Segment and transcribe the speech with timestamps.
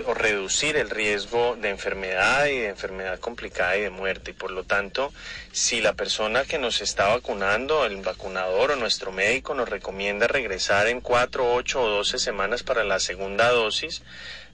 [0.06, 4.30] o reducir el riesgo de enfermedad y de enfermedad complicada y de muerte.
[4.30, 5.12] Y por lo tanto,
[5.52, 10.86] si la persona que nos está vacunando, el vacunador o nuestro médico nos recomienda regresar
[10.88, 14.02] en 4, 8 o 12 semanas para la segunda dosis,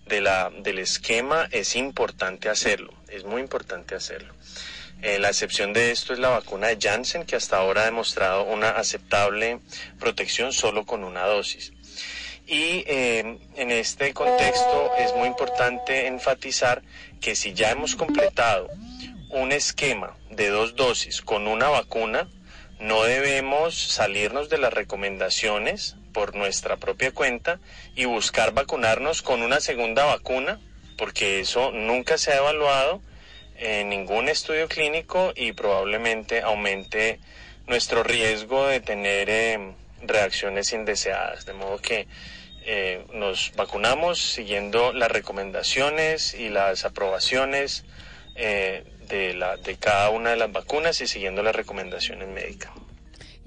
[0.06, 4.32] del esquema es importante hacerlo, es muy importante hacerlo.
[5.02, 8.44] Eh, la excepción de esto es la vacuna de Janssen, que hasta ahora ha demostrado
[8.44, 9.60] una aceptable
[9.98, 11.72] protección solo con una dosis.
[12.46, 16.82] Y eh, en este contexto es muy importante enfatizar
[17.20, 18.68] que si ya hemos completado
[19.30, 22.28] un esquema de dos dosis con una vacuna,
[22.78, 27.58] no debemos salirnos de las recomendaciones por nuestra propia cuenta
[27.94, 30.60] y buscar vacunarnos con una segunda vacuna,
[30.96, 33.02] porque eso nunca se ha evaluado
[33.58, 37.20] en ningún estudio clínico y probablemente aumente
[37.66, 39.72] nuestro riesgo de tener eh,
[40.02, 41.46] reacciones indeseadas.
[41.46, 42.06] De modo que
[42.64, 47.84] eh, nos vacunamos siguiendo las recomendaciones y las aprobaciones
[48.34, 52.72] eh, de, la, de cada una de las vacunas y siguiendo las recomendaciones médicas.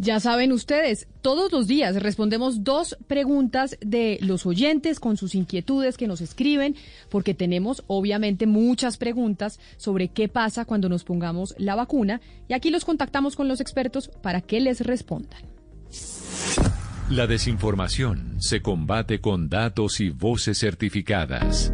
[0.01, 5.97] Ya saben ustedes, todos los días respondemos dos preguntas de los oyentes con sus inquietudes
[5.97, 6.77] que nos escriben,
[7.09, 12.69] porque tenemos obviamente muchas preguntas sobre qué pasa cuando nos pongamos la vacuna y aquí
[12.69, 15.41] los contactamos con los expertos para que les respondan.
[17.09, 21.73] La desinformación se combate con datos y voces certificadas.